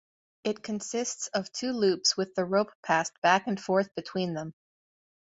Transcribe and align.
It 0.43 0.63
consists 0.63 1.27
of 1.27 1.51
two 1.51 1.71
loops 1.73 2.17
with 2.17 2.33
the 2.33 2.43
rope 2.43 2.71
passed 2.81 3.13
back 3.21 3.45
and 3.45 3.61
forth 3.61 3.93
between 3.93 4.33
them. 4.33 4.55